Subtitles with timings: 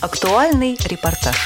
[0.00, 1.36] Актуальный репортаж.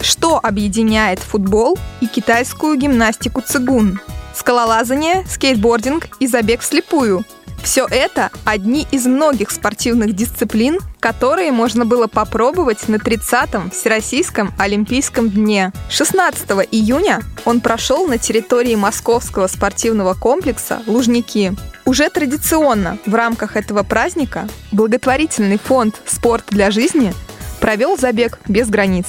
[0.00, 4.00] Что объединяет футбол и китайскую гимнастику цигун?
[4.34, 7.24] Скалолазание, скейтбординг и забег вслепую–
[7.62, 15.30] все это одни из многих спортивных дисциплин, которые можно было попробовать на 30-м Всероссийском Олимпийском
[15.30, 15.72] дне.
[15.90, 21.54] 16 июня он прошел на территории Московского спортивного комплекса «Лужники».
[21.84, 27.14] Уже традиционно в рамках этого праздника благотворительный фонд «Спорт для жизни»
[27.60, 29.06] провел забег без границ.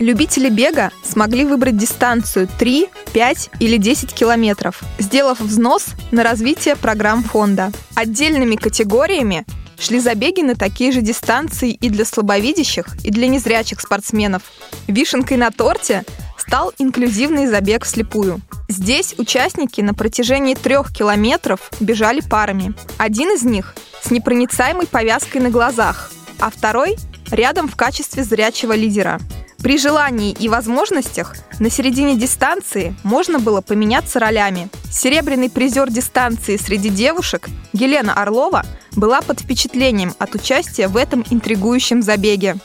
[0.00, 7.22] Любители бега смогли выбрать дистанцию 3, 5 или 10 километров, сделав взнос на развитие программ
[7.22, 7.70] фонда.
[7.94, 9.44] Отдельными категориями
[9.80, 14.42] шли забеги на такие же дистанции и для слабовидящих, и для незрячих спортсменов.
[14.86, 16.04] Вишенкой на торте
[16.36, 18.40] стал инклюзивный забег вслепую.
[18.68, 22.74] Здесь участники на протяжении трех километров бежали парами.
[22.98, 26.96] Один из них с непроницаемой повязкой на глазах, а второй
[27.30, 29.18] рядом в качестве зрячего лидера–
[29.62, 34.70] при желании и возможностях на середине дистанции можно было поменяться ролями.
[34.90, 38.64] Серебряный призер дистанции среди девушек Елена Орлова
[38.96, 42.56] была под впечатлением от участия в этом интригующем забеге.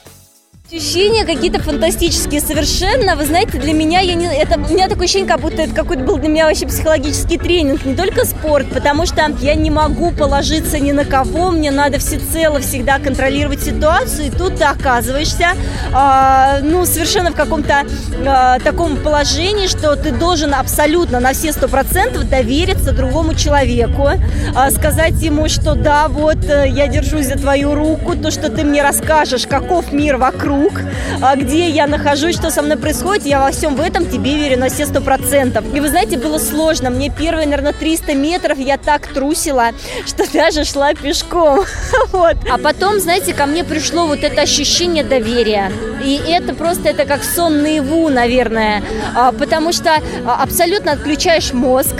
[0.67, 3.15] Ощущения какие-то фантастические совершенно.
[3.15, 6.03] Вы знаете, для меня я не, это, у меня такое ощущение, как будто это какой-то
[6.03, 10.79] был для меня вообще психологический тренинг, не только спорт, потому что я не могу положиться
[10.79, 15.49] ни на кого, мне надо всецело всегда контролировать ситуацию, и тут ты оказываешься,
[15.93, 17.85] э, ну, совершенно в каком-то
[18.17, 24.71] э, таком положении, что ты должен абсолютно на все сто процентов довериться другому человеку, э,
[24.71, 28.81] сказать ему, что да, вот э, я держусь за твою руку, то, что ты мне
[28.81, 30.81] расскажешь, каков мир вокруг, круг,
[31.21, 34.59] а где я нахожусь, что со мной происходит, я во всем в этом тебе верю
[34.59, 35.65] на все сто процентов.
[35.73, 36.89] И вы знаете, было сложно.
[36.89, 39.71] Мне первые, наверное, 300 метров я так трусила,
[40.05, 41.65] что даже шла пешком.
[42.11, 42.37] Вот.
[42.49, 45.71] А потом, знаете, ко мне пришло вот это ощущение доверия.
[46.03, 48.83] И это просто, это как сон наяву, наверное.
[49.15, 51.95] А, потому что а, абсолютно отключаешь мозг.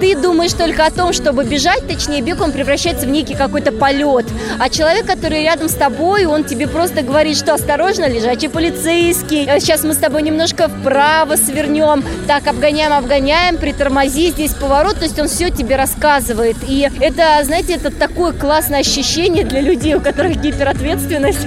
[0.00, 4.26] Ты думаешь только о том, чтобы бежать, точнее, бег, он превращается в некий какой-то полет.
[4.58, 9.46] А человек, который рядом с тобой, он тебе просто говорит, что осторожно, лежачий полицейский.
[9.46, 12.02] Э, сейчас мы с тобой немножко вправо свернем.
[12.26, 14.96] Так, обгоняем, обгоняем, притормози, здесь поворот.
[14.96, 16.56] То есть он все тебе рассказывает.
[16.66, 21.46] И это, знаете, это такое классное ощущение для людей, у которых гиперответственность.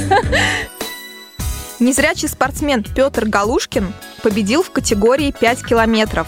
[1.79, 6.27] Незрячий спортсмен Петр Галушкин победил в категории 5 километров.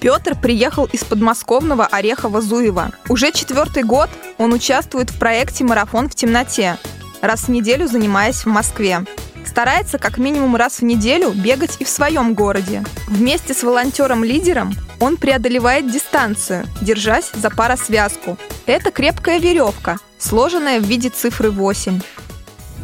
[0.00, 2.92] Петр приехал из подмосковного Орехова-Зуева.
[3.10, 6.78] Уже четвертый год он участвует в проекте «Марафон в темноте»,
[7.20, 9.04] раз в неделю занимаясь в Москве.
[9.44, 12.82] Старается как минимум раз в неделю бегать и в своем городе.
[13.08, 18.38] Вместе с волонтером-лидером он преодолевает дистанцию, держась за паросвязку.
[18.64, 22.00] Это крепкая веревка, сложенная в виде цифры 8.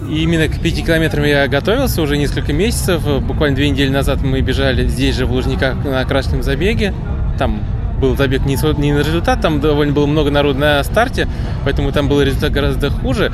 [0.08, 3.02] И именно к пяти километрам я готовился уже несколько месяцев.
[3.22, 6.92] Буквально две недели назад мы бежали здесь же в Лужниках на красном забеге.
[7.38, 7.62] Там
[8.00, 11.26] был забег не, не на результат, там довольно было много народу на старте,
[11.64, 13.32] поэтому там был результат гораздо хуже.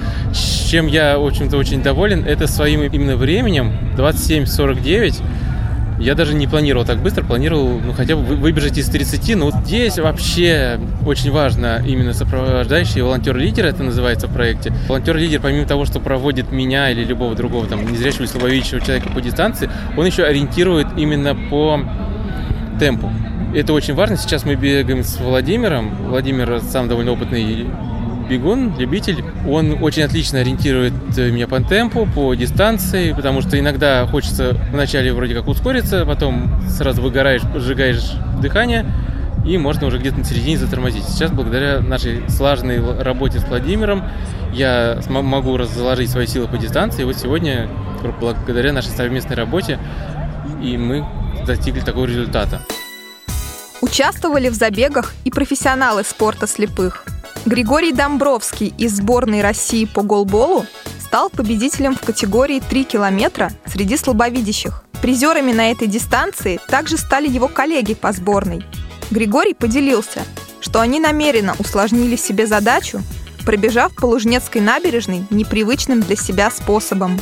[0.68, 5.20] Чем я, в общем-то, очень доволен, это своим именно временем, 27-49.
[6.02, 9.36] Я даже не планировал так быстро, планировал ну, хотя бы выбежать из 30.
[9.36, 14.72] Но вот здесь вообще очень важно именно сопровождающий волонтер-лидер, это называется в проекте.
[14.88, 19.20] Волонтер-лидер, помимо того, что проводит меня или любого другого там незрячего или слабовидящего человека по
[19.20, 21.80] дистанции, он еще ориентирует именно по
[22.80, 23.12] темпу.
[23.54, 24.16] Это очень важно.
[24.16, 25.94] Сейчас мы бегаем с Владимиром.
[26.08, 27.66] Владимир сам довольно опытный
[28.28, 29.24] бегун, любитель.
[29.48, 35.34] Он очень отлично ориентирует меня по темпу, по дистанции, потому что иногда хочется вначале вроде
[35.34, 38.86] как ускориться, потом сразу выгораешь, сжигаешь дыхание,
[39.46, 41.04] и можно уже где-то на середине затормозить.
[41.04, 44.04] Сейчас, благодаря нашей слаженной работе с Владимиром,
[44.52, 47.02] я могу разложить свои силы по дистанции.
[47.02, 47.68] И вот сегодня,
[48.20, 49.78] благодаря нашей совместной работе,
[50.62, 51.04] и мы
[51.46, 52.60] достигли такого результата.
[53.80, 57.04] Участвовали в забегах и профессионалы спорта слепых.
[57.44, 60.64] Григорий Домбровский из сборной России по голболу
[61.00, 64.84] стал победителем в категории 3 километра среди слабовидящих.
[65.02, 68.64] Призерами на этой дистанции также стали его коллеги по сборной.
[69.10, 70.20] Григорий поделился,
[70.60, 73.02] что они намеренно усложнили себе задачу,
[73.44, 77.20] пробежав по Лужнецкой набережной непривычным для себя способом.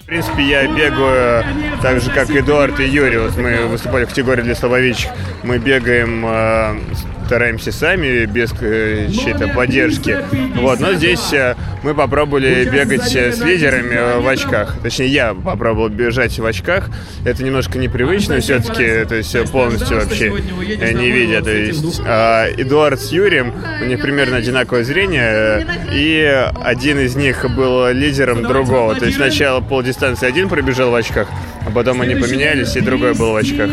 [0.00, 1.44] В принципе, я бегаю
[1.82, 3.18] так же, как Эдуард и Юрий.
[3.18, 5.10] Вот мы выступали в категории для слабовидящих.
[5.42, 6.78] Мы бегаем э,
[7.26, 10.18] стараемся сами, без э, чьей-то поддержки.
[10.54, 14.76] Вот, но здесь э, мы попробовали бегать с лидерами в очках.
[14.80, 16.88] Точнее, я попробовал бежать в очках.
[17.24, 21.42] Это немножко непривычно все-таки, то есть полностью вообще не видя.
[21.42, 23.52] То есть а Эдуард с Юрием,
[23.82, 28.94] у них примерно одинаковое зрение, и один из них был лидером другого.
[28.94, 31.28] То есть сначала полдистанции один пробежал в очках,
[31.66, 33.68] а потом они поменялись, и другой был в очках.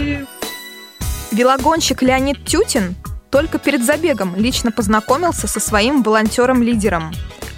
[1.32, 2.96] Велогонщик Леонид Тютин
[3.34, 7.12] только перед забегом лично познакомился со своим волонтером-лидером.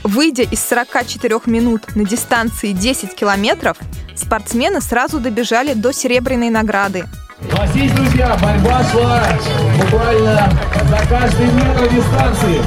[0.06, 3.76] Выйдя из 44 минут на дистанции 10 километров,
[4.16, 7.04] спортсмены сразу добежали до серебряной награды.
[7.74, 9.28] Есть, друзья, борьба шла
[9.78, 10.50] буквально
[10.90, 12.62] за каждый метр дистанции.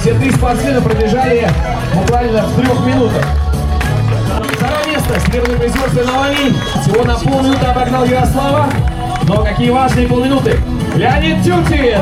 [0.00, 1.50] Все три спортсмена пробежали
[1.92, 3.26] буквально в трех минутах.
[4.52, 6.54] Второе место с первым призерством Навалин.
[6.82, 8.97] Всего на полминуты обогнал Ярослава.
[9.28, 10.58] Но какие важные полминуты.
[10.96, 12.00] Леонид Тюртин!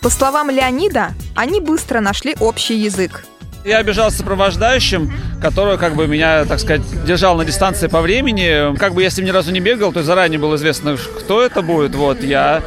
[0.00, 3.24] По словам Леонида, они быстро нашли общий язык.
[3.64, 8.76] Я бежал с сопровождающим, который как бы меня, так сказать, держал на дистанции по времени.
[8.76, 11.60] Как бы я с ним ни разу не бегал, то заранее было известно, кто это
[11.60, 11.96] будет.
[11.96, 12.62] Вот, я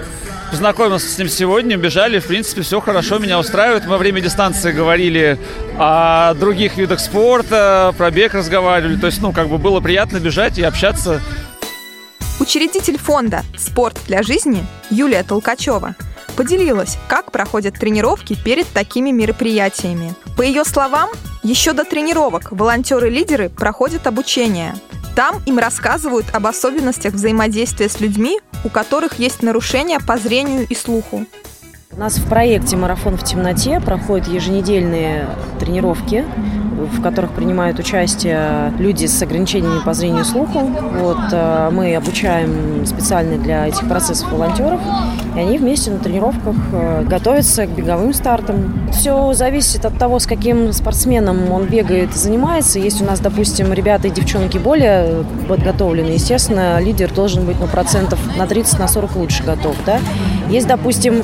[0.49, 3.85] познакомился с ним сегодня, бежали, в принципе, все хорошо, меня устраивает.
[3.85, 5.37] Мы во время дистанции говорили
[5.77, 8.97] о других видах спорта, про бег разговаривали.
[8.97, 11.21] То есть, ну, как бы было приятно бежать и общаться.
[12.39, 15.95] Учредитель фонда «Спорт для жизни» Юлия Толкачева
[16.35, 20.13] поделилась, как проходят тренировки перед такими мероприятиями.
[20.37, 21.09] По ее словам,
[21.41, 24.75] еще до тренировок волонтеры-лидеры проходят обучение.
[25.17, 30.75] Там им рассказывают об особенностях взаимодействия с людьми, у которых есть нарушения по зрению и
[30.75, 31.25] слуху.
[31.91, 35.27] У нас в проекте «Марафон в темноте» проходят еженедельные
[35.59, 36.23] тренировки
[36.77, 40.71] в которых принимают участие люди с ограничениями по зрению и слуху.
[40.99, 44.79] Вот, э, мы обучаем специально для этих процессов волонтеров,
[45.35, 48.89] и они вместе на тренировках э, готовятся к беговым стартам.
[48.91, 52.79] Все зависит от того, с каким спортсменом он бегает и занимается.
[52.79, 56.11] Есть у нас, допустим, ребята и девчонки более подготовлены.
[56.11, 59.75] Естественно, лидер должен быть ну, процентов на 30, на 40 лучше готов.
[59.85, 59.99] Да?
[60.49, 61.23] Есть, допустим,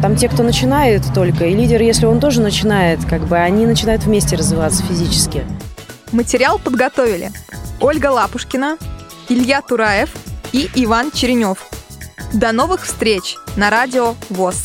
[0.00, 4.04] там те, кто начинает только, и лидер, если он тоже начинает, как бы они начинают
[4.04, 5.44] вместе развиваться физически.
[6.12, 7.30] Материал подготовили
[7.80, 8.78] Ольга Лапушкина,
[9.28, 10.10] Илья Тураев
[10.52, 11.68] и Иван Черенев.
[12.32, 14.62] До новых встреч на радио ВОЗ.